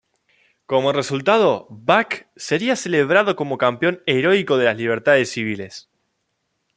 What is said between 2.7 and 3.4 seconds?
celebrado